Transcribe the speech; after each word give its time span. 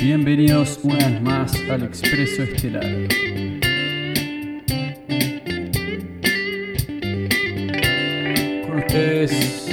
Bienvenidos 0.00 0.80
una 0.82 0.96
vez 0.96 1.20
más 1.20 1.52
al 1.68 1.82
Expreso 1.82 2.42
Estelar. 2.42 2.86
Con 8.66 8.78
ustedes, 8.78 9.68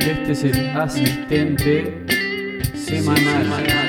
este 0.00 0.32
es 0.32 0.44
el 0.44 0.70
asistente 0.70 2.06
semanal. 2.74 3.83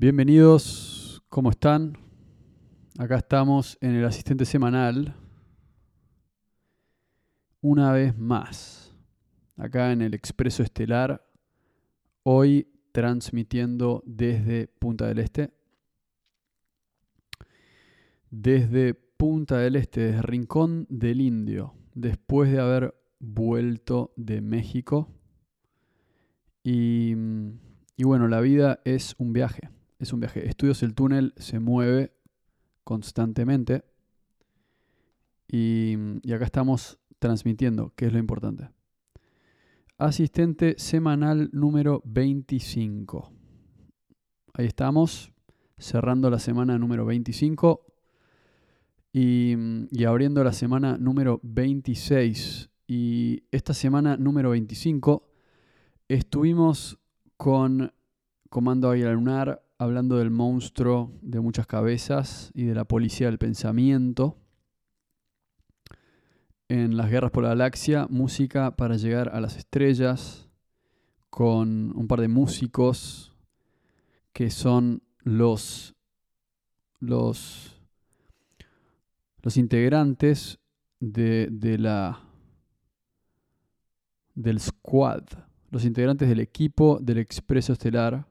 Bienvenidos, 0.00 1.24
¿cómo 1.28 1.50
están? 1.50 1.98
Acá 3.00 3.16
estamos 3.16 3.76
en 3.80 3.96
el 3.96 4.04
asistente 4.04 4.44
semanal. 4.44 5.16
Una 7.60 7.90
vez 7.90 8.16
más, 8.16 8.96
acá 9.56 9.90
en 9.90 10.02
el 10.02 10.14
Expreso 10.14 10.62
Estelar, 10.62 11.28
hoy 12.22 12.68
transmitiendo 12.92 14.04
desde 14.06 14.68
Punta 14.68 15.08
del 15.08 15.18
Este. 15.18 15.50
Desde 18.30 18.94
Punta 18.94 19.58
del 19.58 19.74
Este, 19.74 20.00
desde 20.02 20.22
Rincón 20.22 20.86
del 20.88 21.20
Indio, 21.20 21.74
después 21.96 22.52
de 22.52 22.60
haber 22.60 22.94
vuelto 23.18 24.12
de 24.14 24.42
México. 24.42 25.08
Y, 26.62 27.16
y 27.96 28.04
bueno, 28.04 28.28
la 28.28 28.40
vida 28.40 28.80
es 28.84 29.16
un 29.18 29.32
viaje 29.32 29.70
es 29.98 30.12
un 30.12 30.20
viaje. 30.20 30.48
Estudios 30.48 30.82
el 30.82 30.94
túnel 30.94 31.34
se 31.36 31.58
mueve 31.58 32.12
constantemente 32.84 33.84
y, 35.50 35.96
acá 36.32 36.44
estamos 36.44 36.98
transmitiendo, 37.18 37.92
que 37.96 38.06
es 38.06 38.12
lo 38.12 38.18
importante. 38.18 38.70
Asistente 39.96 40.74
semanal 40.78 41.50
número 41.52 42.02
25. 42.04 43.32
Ahí 44.54 44.66
estamos, 44.66 45.32
cerrando 45.76 46.30
la 46.30 46.38
semana 46.38 46.78
número 46.78 47.04
25 47.04 47.84
y, 49.12 49.54
y 49.90 50.04
abriendo 50.04 50.44
la 50.44 50.52
semana 50.52 50.96
número 50.98 51.40
26. 51.42 52.70
Y 52.86 53.42
esta 53.50 53.74
semana 53.74 54.16
número 54.16 54.50
25 54.50 55.28
estuvimos 56.08 56.98
con 57.36 57.92
Comando 58.48 58.90
Águila 58.90 59.12
Lunar 59.12 59.67
hablando 59.78 60.18
del 60.18 60.30
monstruo 60.30 61.12
de 61.22 61.40
muchas 61.40 61.66
cabezas 61.66 62.50
y 62.52 62.64
de 62.64 62.74
la 62.74 62.84
policía 62.84 63.28
del 63.28 63.38
pensamiento. 63.38 64.36
En 66.68 66.96
las 66.96 67.08
guerras 67.08 67.30
por 67.30 67.44
la 67.44 67.50
galaxia, 67.50 68.06
música 68.10 68.76
para 68.76 68.96
llegar 68.96 69.30
a 69.32 69.40
las 69.40 69.56
estrellas, 69.56 70.48
con 71.30 71.96
un 71.96 72.08
par 72.08 72.20
de 72.20 72.28
músicos 72.28 73.32
que 74.32 74.50
son 74.50 75.02
los, 75.20 75.94
los, 76.98 77.80
los 79.42 79.56
integrantes 79.56 80.58
de, 80.98 81.48
de 81.50 81.78
la, 81.78 82.20
del 84.34 84.58
squad, 84.58 85.22
los 85.70 85.84
integrantes 85.84 86.28
del 86.28 86.40
equipo 86.40 86.98
del 87.00 87.18
Expreso 87.18 87.72
Estelar 87.72 88.26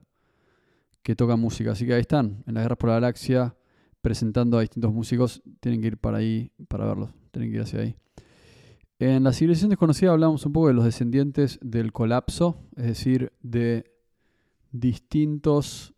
que 1.08 1.16
tocan 1.16 1.40
música. 1.40 1.72
Así 1.72 1.86
que 1.86 1.94
ahí 1.94 2.02
están, 2.02 2.44
en 2.46 2.52
la 2.52 2.60
Guerra 2.60 2.76
por 2.76 2.90
la 2.90 2.96
Galaxia, 2.96 3.56
presentando 4.02 4.58
a 4.58 4.60
distintos 4.60 4.92
músicos. 4.92 5.42
Tienen 5.58 5.80
que 5.80 5.86
ir 5.86 5.96
para 5.96 6.18
ahí 6.18 6.52
para 6.68 6.84
verlos. 6.84 7.08
Tienen 7.30 7.50
que 7.50 7.56
ir 7.56 7.62
hacia 7.62 7.80
ahí. 7.80 7.96
En 8.98 9.24
la 9.24 9.32
civilización 9.32 9.70
desconocida 9.70 10.10
hablamos 10.10 10.44
un 10.44 10.52
poco 10.52 10.68
de 10.68 10.74
los 10.74 10.84
descendientes 10.84 11.58
del 11.62 11.92
colapso, 11.92 12.60
es 12.76 12.84
decir, 12.84 13.32
de 13.40 13.90
distintos, 14.70 15.94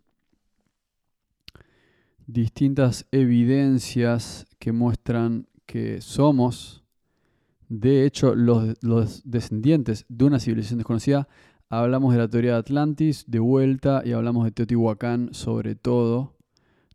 distintas 2.29 3.09
evidencias 3.11 4.47
que 4.61 4.71
muestran 4.71 5.49
que 5.67 6.01
somos, 6.01 6.85
de 7.69 8.07
hecho, 8.07 8.37
los, 8.37 8.77
los 8.81 9.29
descendientes 9.29 10.05
de 10.09 10.25
una 10.25 10.39
civilización 10.39 10.79
desconocida 10.79 11.27
Hablamos 11.73 12.13
de 12.13 12.19
la 12.19 12.27
teoría 12.27 12.55
de 12.55 12.59
Atlantis 12.59 13.27
de 13.29 13.39
vuelta 13.39 14.03
y 14.05 14.11
hablamos 14.11 14.45
de 14.45 14.51
Teotihuacán 14.51 15.33
sobre 15.33 15.77
todo. 15.77 16.37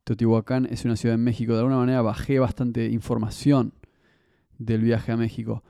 Teotihuacán 0.04 0.66
es 0.70 0.84
una 0.84 0.98
ciudad 0.98 1.16
en 1.16 1.24
México. 1.24 1.54
De 1.54 1.60
alguna 1.60 1.78
manera 1.78 2.02
bajé 2.02 2.40
bastante 2.40 2.90
información 2.90 3.72
del 4.58 4.82
viaje 4.82 5.14
a 5.14 5.18
México. 5.18 5.64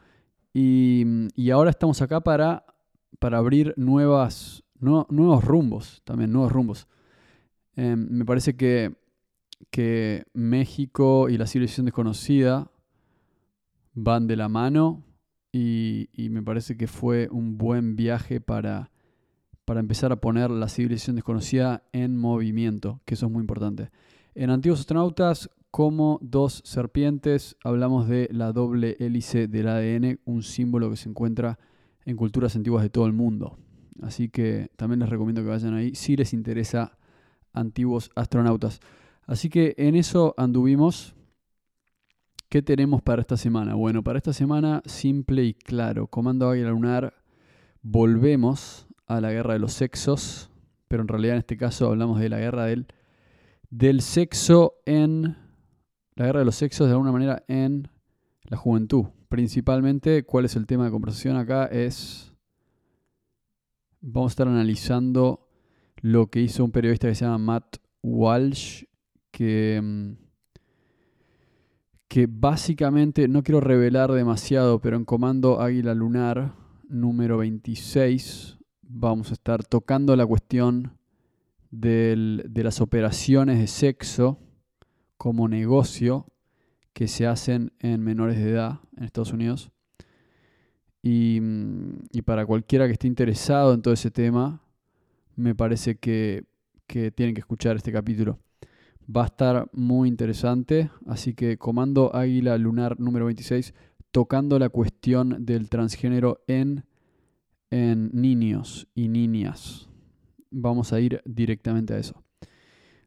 Y, 0.55 1.05
ahora 1.51 1.69
estamos 1.69 2.01
acá 2.01 2.21
para, 2.21 2.65
para 3.19 3.37
abrir 3.37 3.75
nuevas, 3.77 4.63
nuevos 4.79 5.43
rumbos, 5.43 6.01
también 6.03 6.31
nuevos 6.31 6.51
rumbos. 6.51 6.87
Em, 7.75 8.07
me 8.09 8.25
parece 8.25 8.57
que, 8.57 8.95
que 9.69 10.23
México 10.33 11.29
y 11.29 11.37
la 11.37 11.45
civilización 11.45 11.85
desconocida 11.85 12.71
van 13.93 14.25
de 14.25 14.35
la 14.35 14.49
mano 14.49 15.03
y, 15.51 16.09
y, 16.11 16.29
me 16.29 16.41
parece 16.41 16.75
que 16.75 16.87
fue 16.87 17.29
un 17.29 17.59
buen 17.59 17.95
viaje 17.95 18.41
para 18.41 18.89
para 19.65 19.79
empezar 19.79 20.11
a 20.11 20.21
poner 20.21 20.51
la 20.51 20.69
civilización 20.69 21.15
desconocida 21.15 21.83
en 21.91 22.17
movimiento, 22.17 23.01
que 23.05 23.15
eso 23.15 23.25
es 23.25 23.31
muy 23.31 23.41
importante. 23.41 23.89
En 24.35 24.51
Antiguos 24.51 24.79
Astronautas, 24.79 25.49
como 25.71 26.19
dos 26.21 26.61
serpientes, 26.63 27.57
hablamos 27.63 28.07
de 28.07 28.29
la 28.31 28.53
doble 28.53 28.95
hélice 28.99 29.47
del 29.47 29.67
ADN, 29.67 30.19
un 30.23 30.43
símbolo 30.43 30.89
que 30.89 30.97
se 30.97 31.09
encuentra 31.09 31.59
en 32.05 32.15
culturas 32.15 32.55
antiguas 32.55 32.83
de 32.83 32.89
todo 32.89 33.07
el 33.07 33.13
mundo. 33.13 33.57
Así 34.01 34.29
que 34.29 34.69
también 34.75 34.99
les 34.99 35.09
recomiendo 35.09 35.41
que 35.41 35.49
vayan 35.49 35.73
ahí 35.73 35.95
si 35.95 36.15
les 36.15 36.33
interesa 36.33 36.97
antiguos 37.53 38.11
astronautas. 38.15 38.79
Así 39.25 39.49
que 39.49 39.73
en 39.77 39.95
eso 39.95 40.33
anduvimos. 40.37 41.15
¿Qué 42.49 42.61
tenemos 42.61 43.01
para 43.01 43.21
esta 43.21 43.37
semana? 43.37 43.73
Bueno, 43.73 44.03
para 44.03 44.17
esta 44.17 44.31
semana, 44.31 44.81
simple 44.85 45.43
y 45.43 45.53
claro. 45.55 46.07
Comando 46.07 46.47
Águila 46.47 46.69
Lunar, 46.69 47.13
volvemos 47.81 48.84
a 49.07 49.21
la 49.21 49.31
guerra 49.31 49.53
de 49.53 49.59
los 49.59 49.73
sexos, 49.73 50.49
pero 50.87 51.01
en 51.01 51.07
realidad 51.07 51.35
en 51.35 51.39
este 51.39 51.57
caso 51.57 51.87
hablamos 51.87 52.19
de 52.19 52.29
la 52.29 52.39
guerra 52.39 52.65
del, 52.65 52.87
del 53.69 54.01
sexo 54.01 54.75
en... 54.85 55.37
La 56.17 56.27
guerra 56.27 56.39
de 56.39 56.45
los 56.45 56.55
sexos 56.55 56.87
de 56.87 56.93
alguna 56.93 57.11
manera 57.11 57.43
en 57.49 57.89
la 58.43 58.55
juventud. 58.55 59.07
Principalmente, 59.27 60.23
¿cuál 60.23 60.45
es 60.45 60.55
el 60.55 60.65
tema 60.65 60.85
de 60.85 60.91
conversación 60.91 61.35
acá? 61.35 61.65
Es... 61.65 62.33
Vamos 63.99 64.31
a 64.31 64.33
estar 64.33 64.47
analizando 64.47 65.49
lo 66.01 66.27
que 66.27 66.39
hizo 66.39 66.63
un 66.63 66.71
periodista 66.71 67.07
que 67.07 67.15
se 67.15 67.25
llama 67.25 67.39
Matt 67.39 67.77
Walsh, 68.01 68.83
que, 69.31 69.81
mm, 69.83 70.11
que 72.07 72.27
básicamente, 72.29 73.27
no 73.27 73.43
quiero 73.43 73.59
revelar 73.59 74.11
demasiado, 74.11 74.79
pero 74.79 74.95
en 74.95 75.05
Comando 75.05 75.59
Águila 75.59 75.93
Lunar 75.95 76.53
número 76.87 77.39
26, 77.39 78.59
vamos 78.87 79.31
a 79.31 79.33
estar 79.33 79.63
tocando 79.63 80.15
la 80.15 80.25
cuestión 80.25 80.97
de 81.71 82.61
las 82.63 82.81
operaciones 82.81 83.59
de 83.59 83.67
sexo 83.67 84.39
como 85.17 85.47
negocio 85.47 86.27
que 86.93 87.07
se 87.07 87.27
hacen 87.27 87.73
en 87.79 88.01
menores 88.01 88.37
de 88.37 88.51
edad 88.51 88.79
en 88.95 89.03
Estados 89.03 89.33
Unidos. 89.33 89.71
Y, 91.03 91.39
para 92.25 92.45
cualquiera 92.45 92.87
que 92.87 92.93
esté 92.93 93.07
interesado 93.07 93.73
en 93.73 93.81
todo 93.81 93.93
ese 93.93 94.09
tema, 94.09 94.63
me 95.35 95.53
parece 95.53 95.97
que, 95.97 96.45
que 96.87 97.11
tienen 97.11 97.35
que 97.35 97.41
escuchar 97.41 97.75
este 97.75 97.91
capítulo. 97.91 98.39
Va 99.13 99.23
a 99.23 99.27
estar 99.27 99.69
muy 99.71 100.09
interesante, 100.09 100.89
así 101.05 101.35
que 101.35 101.57
Comando 101.59 102.15
Águila 102.15 102.57
Lunar 102.57 102.99
número 102.99 103.25
26, 103.25 103.75
tocando 104.09 104.57
la 104.57 104.69
cuestión 104.69 105.45
del 105.45 105.69
transgénero 105.69 106.41
en 106.47 106.85
en 107.75 108.09
niños 108.13 108.87
y 108.95 109.09
niñas. 109.09 109.89
Vamos 110.49 110.93
a 110.93 111.01
ir 111.01 111.21
directamente 111.25 111.93
a 111.93 111.97
eso. 111.97 112.23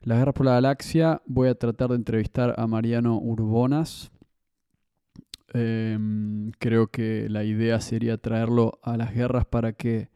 Las 0.03 0.19
guerras 0.19 0.35
por 0.35 0.44
la 0.44 0.53
galaxia, 0.53 1.23
voy 1.25 1.49
a 1.49 1.55
tratar 1.55 1.88
de 1.88 1.97
entrevistar 1.97 2.55
a 2.59 2.67
Mariano 2.67 3.19
Urbonas. 3.19 4.11
Em, 5.55 6.50
creo 6.59 6.88
que 6.88 7.31
la 7.31 7.44
idea 7.44 7.81
sería 7.81 8.19
traerlo 8.19 8.79
a 8.82 8.99
las 8.99 9.15
guerras 9.15 9.47
para 9.47 9.73
que 9.73 10.11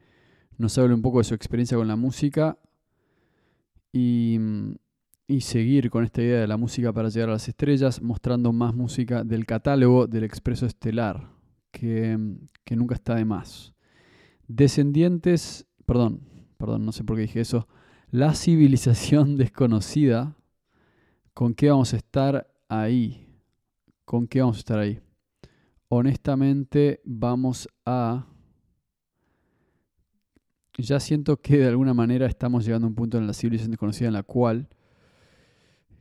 nos 0.59 0.77
hable 0.77 0.93
un 0.93 1.01
poco 1.01 1.19
de 1.19 1.25
su 1.25 1.35
experiencia 1.35 1.79
con 1.79 1.89
la 1.89 1.97
música 1.97 2.59
y, 3.91 4.39
seguir 5.41 5.89
con 5.89 6.05
esta 6.05 6.21
idea 6.21 6.41
de 6.41 6.47
la 6.47 6.59
música 6.59 6.93
para 6.93 7.09
llegar 7.09 7.31
a 7.31 7.33
las 7.33 7.49
estrellas, 7.49 8.03
mostrando 8.03 8.53
más 8.53 8.75
música 8.75 9.25
del 9.25 9.47
catálogo 9.47 10.07
del 10.07 10.25
Expreso 10.25 10.67
Estelar, 10.67 11.31
que 11.71 12.19
nunca 12.77 12.95
está 12.95 13.15
de 13.15 13.25
más. 13.25 13.73
Descendientes, 14.49 15.67
perdón, 15.87 16.21
perdón, 16.57 16.85
no 16.85 16.93
sé 16.93 17.05
por 17.05 17.17
qué 17.17 17.23
dije 17.23 17.41
eso. 17.41 17.69
La 18.11 18.35
civilización 18.35 19.37
desconocida, 19.39 20.37
¿con 21.35 21.55
qué 21.55 21.71
vamos 21.71 21.95
a 21.95 21.97
estar 21.97 22.53
ahí? 22.69 23.29
¿Con 24.05 24.27
qué 24.27 24.41
vamos 24.41 24.57
a 24.57 24.61
estar 24.61 24.79
ahí? 24.79 25.01
Honestamente, 25.89 27.01
vamos 27.05 27.69
a 27.85 28.27
ya 30.79 31.01
siento 31.01 31.41
que 31.41 31.59
de 31.59 31.69
alguna 31.69 31.95
manera 31.95 32.27
estamos 32.27 32.65
llegando 32.65 32.87
a 32.87 32.89
un 32.91 32.95
punto 32.95 33.19
en 33.19 33.27
la 33.27 33.33
civilización 33.33 33.71
desconocida 33.71 34.09
en 34.09 34.15
la 34.15 34.23
cual, 34.23 34.69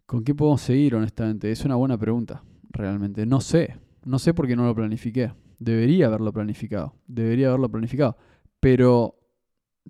¿con 0.05 0.23
qué 0.23 0.33
podemos 0.33 0.61
seguir 0.61 0.95
honestamente? 0.95 1.51
Es 1.51 1.65
una 1.65 1.75
buena 1.75 1.97
pregunta, 1.97 2.43
realmente. 2.69 3.25
No 3.25 3.41
sé, 3.41 3.77
no 4.03 4.19
sé 4.19 4.33
por 4.33 4.47
qué 4.47 4.55
no 4.55 4.65
lo 4.65 4.75
planifiqué. 4.75 5.33
Debería 5.59 6.07
haberlo 6.07 6.33
planificado, 6.33 6.95
debería 7.05 7.49
haberlo 7.49 7.69
planificado, 7.69 8.17
pero, 8.62 9.18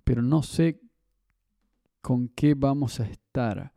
pero 0.04 0.24
no 0.24 0.42
sé 0.42 0.82
con 2.02 2.30
qué 2.30 2.56
vamos 2.56 3.00
a 3.00 3.06
estar. 3.06 3.74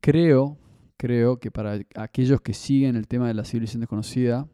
Creo, 0.00 0.58
creo 0.96 1.40
que 1.40 1.50
para 1.50 1.80
aquellos 1.96 2.40
que 2.40 2.54
siguen 2.54 2.94
el 2.94 3.08
tema 3.08 3.26
de 3.26 3.34
la 3.34 3.44
civilización 3.44 3.80
desconocida, 3.80 4.46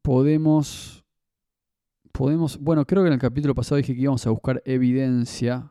podemos 0.00 1.04
podemos, 2.12 2.58
bueno, 2.58 2.86
creo 2.86 3.02
que 3.02 3.08
en 3.08 3.14
el 3.14 3.18
capítulo 3.18 3.54
pasado 3.54 3.76
dije 3.76 3.94
que 3.94 4.02
íbamos 4.02 4.26
a 4.26 4.30
buscar 4.30 4.62
evidencia, 4.64 5.70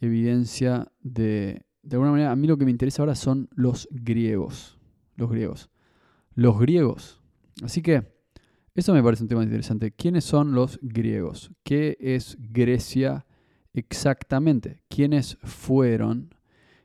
evidencia 0.00 0.90
de, 1.02 1.66
de 1.82 1.96
alguna 1.96 2.12
manera, 2.12 2.32
a 2.32 2.36
mí 2.36 2.46
lo 2.46 2.56
que 2.56 2.64
me 2.64 2.70
interesa 2.70 3.02
ahora 3.02 3.14
son 3.14 3.48
los 3.54 3.86
griegos, 3.90 4.78
los 5.16 5.30
griegos, 5.30 5.70
los 6.34 6.58
griegos. 6.58 7.20
Así 7.62 7.82
que 7.82 8.13
eso 8.74 8.92
me 8.92 9.02
parece 9.02 9.22
un 9.22 9.28
tema 9.28 9.44
interesante. 9.44 9.92
¿Quiénes 9.92 10.24
son 10.24 10.52
los 10.52 10.80
griegos? 10.82 11.52
¿Qué 11.62 11.96
es 12.00 12.36
Grecia 12.40 13.24
exactamente? 13.72 14.80
¿Quiénes 14.88 15.38
fueron? 15.42 16.34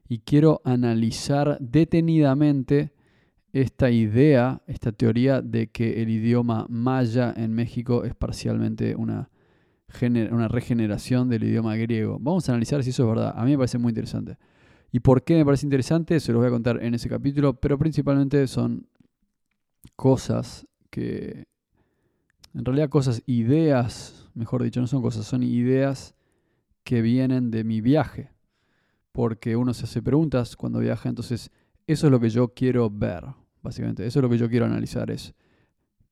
Y 0.08 0.20
quiero 0.20 0.62
analizar 0.66 1.58
detenidamente 1.60 2.94
esta 3.54 3.90
idea, 3.90 4.62
esta 4.68 4.92
teoría 4.92 5.42
de 5.42 5.72
que 5.72 6.04
el 6.04 6.10
idioma 6.10 6.68
maya 6.70 7.34
en 7.36 7.54
México 7.54 8.04
es 8.04 8.14
parcialmente 8.14 8.96
una, 8.96 9.32
una 10.32 10.48
regeneración 10.48 11.28
del 11.30 11.44
idioma 11.44 11.76
griego. 11.76 12.20
Vamos 12.20 12.48
a 12.48 12.52
analizar 12.52 12.84
si 12.84 12.92
eso 12.92 13.04
es 13.04 13.10
verdad. 13.10 13.34
A 13.36 13.44
mí 13.46 13.52
me 13.52 13.58
parece 13.58 13.80
muy 13.80 13.90
interesante. 13.90 14.38
¿Y 14.92 15.00
por 15.00 15.24
qué 15.24 15.36
me 15.36 15.46
parece 15.46 15.66
interesante? 15.66 16.20
Se 16.20 16.32
los 16.32 16.40
voy 16.40 16.50
a 16.50 16.52
contar 16.52 16.84
en 16.84 16.94
ese 16.94 17.10
capítulo, 17.10 17.60
pero 17.60 17.80
principalmente 17.80 18.46
son 18.48 18.88
cosas 19.96 20.68
que, 20.90 21.46
en 22.54 22.66
realidad 22.66 22.90
cosas, 22.90 23.22
ideas, 23.26 24.30
mejor 24.34 24.64
dicho, 24.64 24.82
no 24.82 24.88
son 24.88 25.02
cosas, 25.02 25.26
son 25.26 25.44
ideas 25.44 26.16
que 26.84 27.02
vienen 27.02 27.52
de 27.52 27.64
mi 27.64 27.82
viaje. 27.82 28.32
Porque 29.12 29.56
uno 29.56 29.74
se 29.74 29.86
hace 29.86 30.02
preguntas 30.02 30.56
cuando 30.56 30.80
viaja, 30.80 31.10
entonces 31.10 31.52
eso 31.88 32.08
es 32.08 32.12
lo 32.12 32.20
que 32.20 32.30
yo 32.30 32.54
quiero 32.54 32.90
ver, 32.90 33.24
básicamente. 33.62 34.06
Eso 34.06 34.20
es 34.20 34.24
lo 34.24 34.30
que 34.30 34.38
yo 34.38 34.50
quiero 34.50 34.66
analizar. 34.66 35.10
Es 35.10 35.34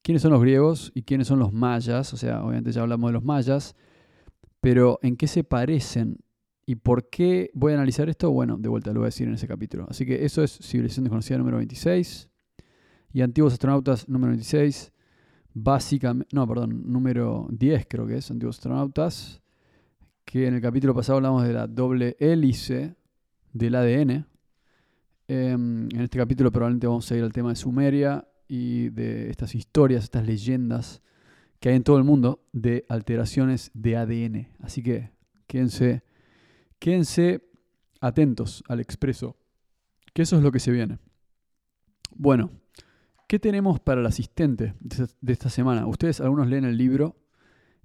quiénes 0.02 0.22
son 0.22 0.32
los 0.32 0.42
griegos 0.42 0.92
y 0.96 1.04
quiénes 1.04 1.28
son 1.28 1.40
los 1.40 1.54
mayas. 1.54 2.14
O 2.14 2.18
sea, 2.18 2.44
obviamente 2.44 2.72
ya 2.72 2.82
hablamos 2.82 3.10
de 3.10 3.14
los 3.14 3.24
mayas. 3.24 3.76
Pero 4.60 5.00
en 5.04 5.16
qué 5.16 5.28
se 5.28 5.44
parecen 5.44 6.18
y 6.66 6.76
por 6.76 7.10
qué 7.10 7.52
voy 7.54 7.74
a 7.74 7.76
analizar 7.76 8.10
esto, 8.10 8.32
bueno, 8.32 8.58
de 8.58 8.68
vuelta 8.68 8.92
lo 8.92 9.02
voy 9.02 9.06
a 9.06 9.10
decir 9.10 9.28
en 9.28 9.36
ese 9.36 9.48
capítulo. 9.48 9.86
Así 9.90 10.06
que 10.06 10.26
eso 10.26 10.44
es 10.44 10.58
Civilización 10.62 11.06
Desconocida 11.06 11.38
número 11.38 11.58
26 11.58 12.30
y 13.14 13.22
Antiguos 13.22 13.54
Astronautas 13.54 14.10
número 14.10 14.32
26. 14.32 14.92
Básicamente, 15.60 16.36
no, 16.36 16.48
perdón, 16.48 16.84
número 16.92 17.48
10 17.52 17.88
creo 17.90 18.06
que 18.06 18.18
es, 18.18 18.30
Antiguos 18.30 18.58
Astronautas. 18.58 19.42
Que 20.26 20.48
en 20.48 20.56
el 20.56 20.62
capítulo 20.62 20.94
pasado 20.94 21.18
hablamos 21.18 21.44
de 21.44 21.54
la 21.54 21.68
doble 21.68 22.18
hélice 22.20 22.96
del 23.54 23.76
ADN, 23.76 24.26
Em, 25.28 25.90
en 25.94 26.02
este 26.02 26.18
capítulo 26.18 26.52
probablemente 26.52 26.88
vamos 26.88 27.12
a 27.12 27.18
ir 27.18 27.24
al 27.24 27.34
tema 27.34 27.50
de 27.50 27.58
Sumeria 27.58 28.26
y 28.48 28.90
de 28.90 29.30
estas 29.30 29.56
historias, 29.56 30.06
estas 30.06 30.26
leyendas 30.26 31.02
que 31.60 31.70
hay 31.70 31.76
en 31.76 31.84
todo 31.84 31.98
el 31.98 32.06
mundo 32.06 32.46
de 32.54 32.86
alteraciones 32.88 33.72
de 33.74 33.98
ADN. 33.98 34.48
Así 34.62 34.82
que 34.82 35.12
quédense, 35.46 36.04
quédense 36.80 37.44
atentos 38.00 38.64
al 38.70 38.80
expreso, 38.80 39.36
que 40.14 40.22
eso 40.22 40.38
es 40.38 40.44
lo 40.44 40.52
que 40.52 40.60
se 40.60 40.72
viene. 40.72 40.98
Bueno, 42.16 42.52
¿qué 43.28 43.40
tenemos 43.40 43.80
para 43.80 44.02
el 44.02 44.08
asistente 44.08 44.74
de 44.80 45.34
esta 45.34 45.50
semana? 45.50 45.86
Ustedes 45.86 46.22
algunos 46.22 46.48
leen 46.48 46.66
el 46.66 46.78
libro 46.78 47.16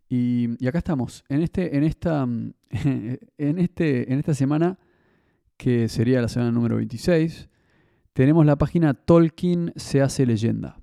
y, 0.08 0.50
y 0.64 0.68
acá 0.68 0.78
estamos. 0.78 1.24
En, 1.28 1.42
este, 1.42 1.76
en, 1.76 1.84
esta, 1.84 2.22
en, 2.70 3.58
este, 3.58 4.12
en 4.12 4.18
esta 4.18 4.34
semana 4.34 4.78
que 5.56 5.88
sería 5.88 6.22
la 6.22 6.28
semana 6.28 6.52
número 6.52 6.76
26, 6.76 7.48
tenemos 8.12 8.46
la 8.46 8.56
página 8.56 8.94
Tolkien 8.94 9.72
se 9.76 10.00
hace 10.00 10.26
leyenda. 10.26 10.78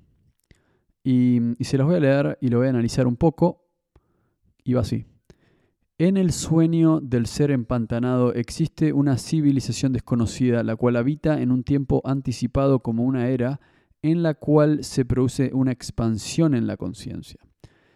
Y, 1.02 1.40
se 1.60 1.78
las 1.78 1.86
voy 1.86 1.96
a 1.96 2.00
leer 2.00 2.38
y 2.40 2.48
lo 2.48 2.58
voy 2.58 2.66
a 2.66 2.70
analizar 2.70 3.06
un 3.06 3.16
poco. 3.16 3.66
Y 4.62 4.74
va 4.74 4.82
así. 4.82 5.06
En 5.96 6.16
el 6.16 6.32
sueño 6.32 7.00
del 7.00 7.26
ser 7.26 7.50
empantanado 7.50 8.32
existe 8.34 8.92
una 8.92 9.18
civilización 9.18 9.92
desconocida, 9.92 10.62
la 10.62 10.76
cual 10.76 10.96
habita 10.96 11.40
en 11.40 11.50
un 11.50 11.62
tiempo 11.62 12.00
anticipado 12.04 12.80
como 12.80 13.04
una 13.04 13.28
era 13.28 13.60
en 14.02 14.22
la 14.22 14.34
cual 14.34 14.84
se 14.84 15.04
produce 15.04 15.50
una 15.52 15.72
expansión 15.72 16.54
en 16.54 16.66
la 16.66 16.76
conciencia. 16.76 17.40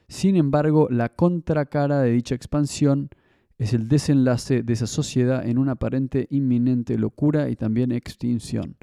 Sin 0.08 0.36
embargo, 0.36 0.88
la 0.90 1.08
contracara 1.08 2.00
de 2.02 2.10
dicha 2.10 2.34
expansión 2.34 3.10
es 3.58 3.72
el 3.72 3.88
desenlace 3.88 4.62
de 4.62 4.72
esa 4.72 4.86
sociedad 4.86 5.46
en 5.46 5.58
una 5.58 5.72
aparente 5.72 6.26
inminente 6.30 6.98
locura 6.98 7.48
y 7.48 7.56
también 7.56 7.92
extinción. 7.92 8.76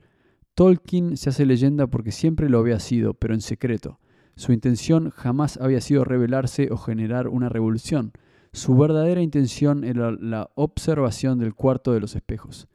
Tolkien 0.55 1.17
se 1.17 1.29
hace 1.29 1.45
leyenda 1.45 1.87
porque 1.87 2.11
siempre 2.11 2.49
lo 2.49 2.59
había 2.59 2.79
sido, 2.79 3.13
pero 3.13 3.33
en 3.33 3.41
secreto. 3.41 3.99
Su 4.35 4.53
intención 4.53 5.11
jamás 5.11 5.57
había 5.57 5.81
sido 5.81 6.03
rebelarse 6.03 6.69
o 6.71 6.77
generar 6.77 7.27
una 7.27 7.49
revolución. 7.49 8.13
Su 8.53 8.75
verdadera 8.75 9.21
intención 9.21 9.83
era 9.83 10.11
la 10.11 10.49
observación 10.55 11.39
del 11.39 11.53
cuarto 11.53 11.93
de 11.93 11.99
los 11.99 12.15
espejos. 12.15 12.67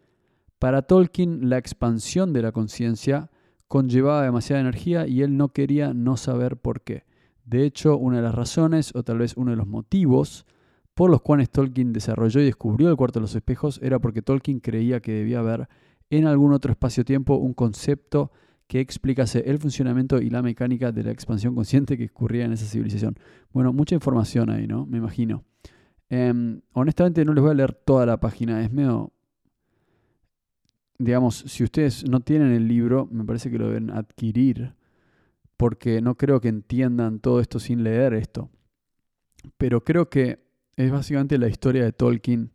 Para 0.59 0.83
Tolkien, 0.83 1.51
la 1.51 1.59
expansión 1.59 2.33
de 2.33 2.43
la 2.43 2.53
conciencia 2.53 3.31
conllevaba 3.69 4.23
demasiada 4.23 4.61
energía 4.61 5.07
y 5.07 5.23
él 5.23 5.37
no 5.37 5.49
quería 5.49 5.95
no 5.95 6.17
saber 6.17 6.57
por 6.57 6.83
qué. 6.83 7.05
De 7.45 7.65
hecho, 7.65 7.97
una 7.97 8.17
de 8.17 8.23
las 8.23 8.35
razones, 8.35 8.93
o 8.95 9.03
tal 9.03 9.19
vez 9.19 9.37
uno 9.37 9.53
de 9.53 9.57
los 9.57 9.67
motivos, 9.67 10.47
por 10.95 11.11
los 11.11 11.21
cuales 11.21 11.51
Tolkien 11.51 11.93
desarrolló 11.93 12.41
y 12.41 12.47
descubrió 12.47 12.89
el 12.89 12.97
cuarto 12.97 13.21
de 13.21 13.23
los 13.23 13.35
espejos 13.35 13.79
era 13.83 13.99
porque 13.99 14.23
Tolkien 14.23 14.61
creía 14.61 15.01
que 15.01 15.13
debía 15.13 15.41
haber 15.41 15.69
en 16.09 16.27
algún 16.27 16.53
otro 16.53 16.73
espacio-tiempo 16.73 17.37
un 17.37 17.53
concepto 17.53 18.33
que 18.67 18.81
explicase 18.81 19.45
el 19.47 19.59
funcionamiento 19.59 20.21
y 20.21 20.31
la 20.31 20.43
mecánica 20.43 20.93
de 20.93 21.05
la 21.05 21.11
expansión 21.11 21.55
consciente 21.55 21.97
que 21.97 22.07
ocurría 22.07 22.47
en 22.47 22.53
esa 22.53 22.67
civilización. 22.67 23.17
Bueno, 23.53 23.73
mucha 23.73 23.95
información 23.95 24.51
ahí, 24.51 24.67
¿no? 24.67 24.87
Me 24.87 24.99
imagino. 24.99 25.45
Em, 26.09 26.63
honestamente 26.73 27.25
no 27.25 27.33
les 27.33 27.43
voy 27.43 27.51
a 27.51 27.55
leer 27.55 27.75
toda 27.75 28.07
la 28.07 28.19
página, 28.19 28.63
es 28.63 28.73
medio... 28.73 29.13
Digamos, 30.99 31.45
si 31.47 31.65
ustedes 31.65 32.09
no 32.09 32.21
tienen 32.21 32.53
el 32.53 32.69
libro, 32.69 33.09
me 33.11 33.25
parece 33.25 33.51
que 33.51 33.59
lo 33.59 33.69
deben 33.69 33.91
adquirir, 33.91 34.75
porque 35.57 36.01
no 36.01 36.17
creo 36.17 36.41
que 36.41 36.49
entiendan 36.49 37.21
todo 37.21 37.41
esto 37.41 37.59
sin 37.59 37.83
leer 37.83 38.15
esto. 38.15 38.51
Pero 39.59 39.85
creo 39.85 40.09
que 40.09 40.47
es 40.77 40.91
básicamente 40.91 41.39
la 41.39 41.49
historia 41.49 41.85
de 41.85 41.93
Tolkien. 41.93 42.53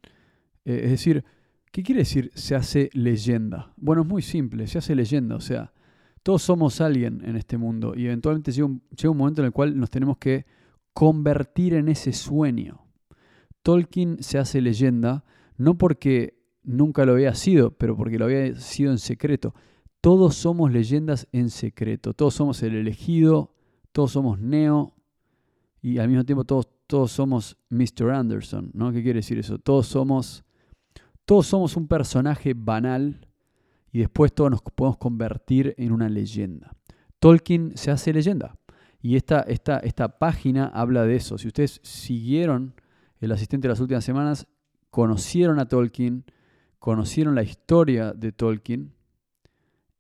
Eh, 0.66 0.82
es 0.84 0.92
decir, 0.92 1.24
¿qué 1.72 1.84
quiere 1.84 2.02
decir 2.02 2.32
se 2.36 2.56
hace 2.56 2.90
leyenda? 2.94 3.74
Bueno, 3.78 4.04
es 4.04 4.08
muy 4.08 4.22
simple, 4.22 4.68
se 4.68 4.78
hace 4.78 4.96
leyenda, 4.96 5.36
o 5.36 5.42
sea, 5.42 5.74
todos 6.24 6.44
somos 6.44 6.82
alguien 6.82 7.22
en 7.26 7.36
este 7.36 7.58
mundo 7.58 7.94
y 7.96 8.06
eventualmente 8.06 8.52
llega 8.52 8.70
llega 8.96 9.10
un 9.10 9.18
momento 9.18 9.42
en 9.42 9.48
el 9.48 9.52
cual 9.52 9.78
nos 9.78 9.90
tenemos 9.90 10.18
que 10.18 10.46
convertir 10.94 11.74
en 11.74 11.90
ese 11.90 12.14
sueño. 12.14 12.86
Tolkien 13.64 14.22
se 14.22 14.38
hace 14.38 14.62
leyenda 14.62 15.24
no 15.58 15.78
porque 15.78 16.41
nunca 16.64 17.06
lo 17.06 17.14
había 17.14 17.34
sido, 17.36 17.72
pero 17.72 17.96
porque 17.96 18.18
lo 18.18 18.26
había 18.26 18.56
sido 18.56 18.92
en 18.92 19.00
secreto. 19.00 19.54
Todos 20.00 20.36
somos 20.36 20.72
leyendas 20.72 21.28
en 21.32 21.50
secreto, 21.50 22.14
todos 22.14 22.34
somos 22.34 22.64
el 22.64 22.76
elegido, 22.76 23.54
todos 23.92 24.12
somos 24.12 24.40
Neo 24.40 24.94
y 25.82 26.00
al 26.00 26.08
mismo 26.08 26.24
tiempo 26.24 26.44
todos 26.44 26.68
todos 26.92 27.14
somos 27.14 27.56
Mr. 27.70 28.12
Anderson, 28.12 28.70
¿no? 28.74 28.92
¿Qué 28.92 29.02
quiere 29.02 29.20
decir 29.20 29.40
eso? 29.40 29.58
Todos 29.60 29.88
somos, 29.88 30.44
todos 31.24 31.48
somos 31.48 31.78
un 31.78 31.88
personaje 31.88 32.54
banal 32.54 33.30
y 33.94 34.00
después 34.00 34.34
todos 34.34 34.52
nos 34.52 34.62
podemos 34.62 34.98
convertir 34.98 35.74
en 35.78 35.94
una 35.94 36.10
leyenda. 36.10 36.76
Tolkien 37.20 37.78
se 37.78 37.92
hace 37.92 38.12
leyenda 38.12 38.58
y 39.02 39.16
esta, 39.16 39.40
esta 39.40 40.20
página 40.20 40.66
habla 40.66 41.06
de 41.06 41.16
eso. 41.16 41.38
Si 41.38 41.48
ustedes 41.48 41.80
siguieron 41.82 42.74
el 43.22 43.32
asistente 43.32 43.70
de 43.70 43.72
las 43.72 43.80
últimas 43.80 44.04
semanas, 44.04 44.48
conocieron 44.90 45.60
a 45.60 45.70
Tolkien, 45.70 46.26
conocieron 46.82 47.36
la 47.36 47.44
historia 47.44 48.12
de 48.12 48.32
Tolkien. 48.32 48.92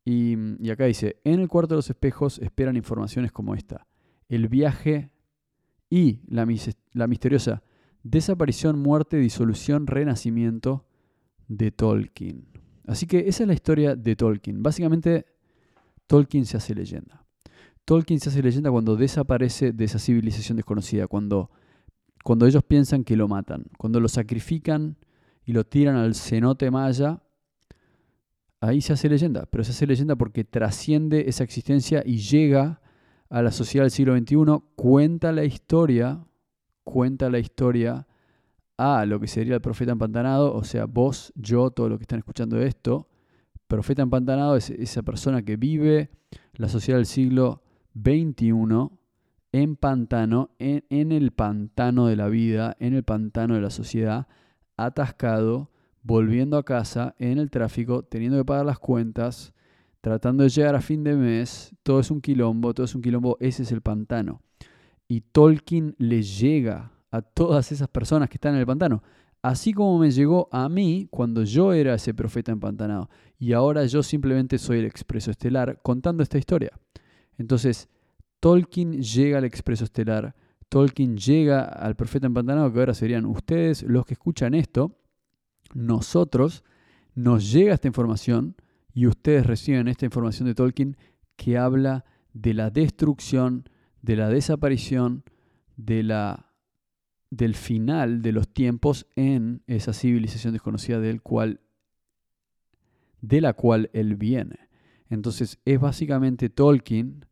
Y, 0.04 0.36
acá 0.72 0.86
dice, 0.86 1.18
en 1.24 1.40
el 1.40 1.48
cuarto 1.48 1.76
de 1.76 1.78
los 1.78 1.90
espejos 1.92 2.40
esperan 2.40 2.76
informaciones 2.76 3.32
como 3.32 3.54
esta. 3.54 3.86
El 4.28 4.48
viaje 4.48 5.12
y 5.92 6.22
la, 6.28 6.48
la 6.94 7.08
misteriosa 7.08 7.62
desaparición, 8.02 8.80
muerte, 8.80 9.18
disolución, 9.18 9.86
renacimiento 9.86 10.88
de 11.48 11.70
Tolkien. 11.70 12.48
Así 12.88 13.06
que 13.06 13.30
esa 13.30 13.44
es 13.44 13.48
la 13.48 13.54
historia 13.54 13.96
de 13.96 14.16
Tolkien. 14.16 14.64
Básicamente, 14.64 15.28
Tolkien 16.08 16.48
se 16.48 16.58
hace 16.58 16.74
leyenda. 16.74 17.28
Tolkien 17.86 18.20
se 18.20 18.30
hace 18.30 18.42
leyenda 18.42 18.72
cuando 18.72 18.96
desaparece 18.96 19.72
de 19.72 19.86
esa 19.86 20.00
civilización 20.00 20.56
desconocida, 20.56 21.06
cuando, 21.06 21.52
cuando 22.24 22.48
ellos 22.48 22.64
piensan 22.64 23.04
que 23.04 23.16
lo 23.16 23.28
matan, 23.28 23.66
cuando 23.78 24.00
lo 24.00 24.08
sacrifican 24.08 24.98
y 25.46 25.54
lo 25.54 25.66
tiran 25.66 25.96
al 25.96 26.16
cenote 26.16 26.70
maya. 26.72 27.22
Ahí 28.60 28.82
se 28.82 28.94
hace 28.94 29.10
leyenda, 29.10 29.48
pero 29.50 29.64
se 29.64 29.72
hace 29.72 29.88
leyenda 29.88 30.16
porque 30.16 30.44
trasciende 30.44 31.28
esa 31.28 31.44
existencia 31.44 32.04
y 32.06 32.18
llega 32.18 32.82
a 33.30 33.42
la 33.42 33.52
sociedad 33.52 33.86
del 33.86 33.92
siglo 33.92 34.16
XXI, 34.18 34.64
cuenta 34.76 35.32
la 35.32 35.46
historia, 35.46 36.24
cuenta 36.84 37.30
la 37.30 37.40
historia 37.40 38.06
a 38.78 39.06
lo 39.06 39.20
que 39.20 39.28
sería 39.28 39.56
el 39.56 39.62
profeta 39.62 39.94
empantanado, 39.94 40.54
o 40.54 40.64
sea, 40.64 40.86
vos, 40.86 41.32
yo, 41.36 41.72
todos 41.72 41.90
los 41.90 41.98
que 41.98 42.04
están 42.04 42.20
escuchando 42.20 42.60
esto, 42.62 43.08
profeta 43.68 44.02
empantanado 44.02 44.58
es 44.58 44.70
esa 44.70 45.02
persona 45.02 45.44
que 45.44 45.56
vive 45.56 46.12
la 46.56 46.68
sociedad 46.68 46.98
del 46.98 47.06
siglo 47.06 47.64
XXI 47.96 48.90
en 49.54 49.76
pantano, 49.76 50.50
en, 50.60 50.84
en 50.90 51.12
el 51.12 51.32
pantano 51.32 52.08
de 52.08 52.16
la 52.16 52.28
vida, 52.28 52.76
en 52.80 52.94
el 52.94 53.04
pantano 53.04 53.56
de 53.56 53.62
la 53.62 53.70
sociedad, 53.70 54.28
atascado, 54.78 55.70
volviendo 56.04 56.58
a 56.58 56.64
casa, 56.64 57.16
en 57.20 57.38
el 57.38 57.50
tráfico, 57.50 58.04
teniendo 58.04 58.38
que 58.38 58.46
pagar 58.46 58.66
las 58.66 58.80
cuentas, 58.80 59.54
tratando 60.02 60.44
de 60.44 60.50
llegar 60.50 60.76
a 60.76 60.82
fin 60.82 61.04
de 61.04 61.16
mes, 61.16 61.76
todo 61.84 62.00
es 62.00 62.10
un 62.12 62.22
quilombo, 62.22 62.74
todo 62.74 62.86
es 62.86 62.96
un 62.96 63.02
quilombo, 63.02 63.38
ese 63.40 63.64
es 63.64 63.72
el 63.72 63.82
pantano. 63.82 64.42
Y 65.08 65.22
Tolkien 65.22 65.96
le 65.98 66.24
llega 66.24 66.92
a 67.12 67.22
todas 67.22 67.72
esas 67.72 67.88
personas 67.88 68.30
que 68.30 68.38
están 68.38 68.56
en 68.56 68.62
el 68.62 68.66
pantano, 68.66 69.04
así 69.42 69.74
como 69.74 70.00
me 70.00 70.12
llegó 70.12 70.48
a 70.52 70.70
mí 70.70 71.08
cuando 71.12 71.44
yo 71.44 71.74
era 71.74 71.94
ese 71.94 72.14
profeta 72.14 72.52
empantanado. 72.52 73.10
Y 73.38 73.54
ahora 73.54 73.86
yo 73.86 74.02
simplemente 74.04 74.58
soy 74.58 74.80
el 74.80 74.86
expreso 74.86 75.32
estelar 75.32 75.80
contando 75.84 76.24
esta 76.24 76.38
historia. 76.38 76.72
Entonces, 77.38 77.90
Tolkien 78.40 79.02
llega 79.02 79.38
al 79.38 79.46
expreso 79.46 79.84
estelar, 79.84 80.36
Tolkien 80.72 81.18
llega 81.18 81.66
al 81.66 81.98
profeta 81.98 82.28
empantanado, 82.28 82.72
que 82.72 82.80
ahora 82.80 82.94
serían 82.94 83.26
ustedes 83.26 83.84
los 83.84 84.06
que 84.06 84.14
escuchan 84.14 84.54
esto, 84.54 84.98
nosotros, 85.74 86.64
nos 87.14 87.52
llega 87.52 87.74
esta 87.74 87.90
información, 87.90 88.56
y 88.94 89.06
ustedes 89.06 89.46
reciben 89.46 89.90
esta 89.90 90.06
información 90.06 90.48
de 90.48 90.56
Tolkien 90.56 90.96
que 91.36 91.58
habla 91.58 92.06
de 92.32 92.54
la 92.54 92.70
destrucción, 92.70 93.68
de 94.02 94.16
la 94.16 94.30
desaparición, 94.30 95.26
de 95.76 96.04
la, 96.04 96.54
del 97.30 97.56
final 97.56 98.22
de 98.22 98.32
los 98.32 98.48
tiempos 98.48 99.08
en 99.18 99.64
esa 99.68 99.92
civilización 99.92 100.54
desconocida 100.54 101.02
del 101.02 101.22
cual, 101.22 101.60
de 103.20 103.42
la 103.42 103.52
cual 103.52 103.90
él 103.92 104.16
viene. 104.16 104.70
Entonces 105.10 105.60
es 105.66 105.82
básicamente 105.82 106.48
Tolkien, 106.48 107.26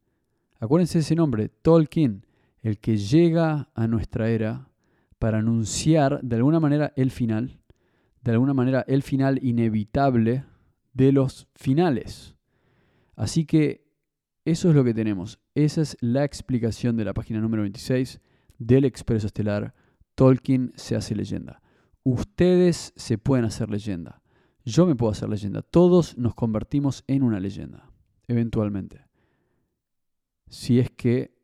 acuérdense 0.59 0.97
de 0.97 1.03
ese 1.03 1.15
nombre, 1.15 1.47
Tolkien, 1.47 2.25
el 2.69 2.79
que 2.79 2.97
llega 2.97 3.69
a 3.73 3.87
nuestra 3.87 4.29
era 4.29 4.69
para 5.17 5.39
anunciar 5.39 6.21
de 6.21 6.37
alguna 6.37 6.59
manera 6.59 6.93
el 6.95 7.11
final, 7.11 7.59
de 8.21 8.31
alguna 8.31 8.53
manera 8.53 8.85
el 8.87 9.03
final 9.03 9.39
inevitable 9.43 10.45
de 10.93 11.11
los 11.11 11.47
finales. 11.55 12.35
Así 13.15 13.45
que 13.45 13.89
eso 14.45 14.69
es 14.69 14.75
lo 14.75 14.83
que 14.83 14.93
tenemos. 14.93 15.39
Esa 15.55 15.81
es 15.81 15.97
la 15.99 16.23
explicación 16.23 16.95
de 16.95 17.05
la 17.05 17.13
página 17.13 17.41
número 17.41 17.63
26 17.63 18.21
del 18.57 18.85
Expreso 18.85 19.27
Estelar. 19.27 19.73
Tolkien 20.15 20.71
se 20.75 20.95
hace 20.95 21.15
leyenda. 21.15 21.61
Ustedes 22.03 22.93
se 22.95 23.17
pueden 23.17 23.45
hacer 23.45 23.69
leyenda. 23.69 24.21
Yo 24.63 24.85
me 24.85 24.95
puedo 24.95 25.11
hacer 25.11 25.29
leyenda. 25.29 25.61
Todos 25.61 26.17
nos 26.17 26.35
convertimos 26.35 27.03
en 27.07 27.23
una 27.23 27.39
leyenda, 27.39 27.89
eventualmente. 28.27 29.05
Si 30.47 30.79
es 30.79 30.89
que 30.91 31.38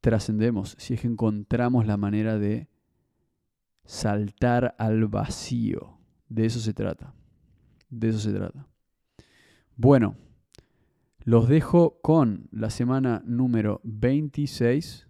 trascendemos, 0.00 0.76
si 0.78 0.94
es 0.94 1.00
que 1.00 1.06
encontramos 1.06 1.86
la 1.86 1.96
manera 1.96 2.38
de 2.38 2.68
saltar 3.84 4.74
al 4.78 5.06
vacío. 5.08 5.98
De 6.28 6.46
eso 6.46 6.60
se 6.60 6.72
trata. 6.72 7.14
De 7.88 8.08
eso 8.08 8.18
se 8.18 8.32
trata. 8.32 8.66
Bueno, 9.76 10.16
los 11.24 11.48
dejo 11.48 12.00
con 12.00 12.48
la 12.52 12.70
semana 12.70 13.22
número 13.26 13.80
26. 13.84 15.06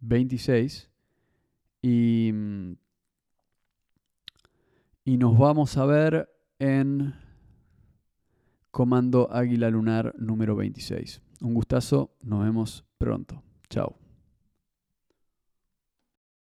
26. 0.00 0.90
Y, 1.82 2.32
y 5.04 5.16
nos 5.18 5.36
vamos 5.36 5.76
a 5.76 5.84
ver 5.84 6.30
en 6.58 7.14
Comando 8.70 9.28
Águila 9.32 9.70
Lunar 9.70 10.14
número 10.18 10.56
26. 10.56 11.23
Un 11.40 11.54
gustazo, 11.54 12.10
nos 12.22 12.44
vemos 12.44 12.84
pronto. 12.98 13.42
Chao. 13.68 14.03